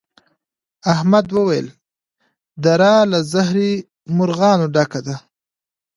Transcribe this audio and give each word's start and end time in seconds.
احمد 0.93 1.25
وويل: 1.35 1.67
دره 2.63 2.93
له 3.11 3.19
زهري 3.33 3.73
مرغانو 4.17 4.65
ډکه 4.75 4.99
ده. 5.07 5.15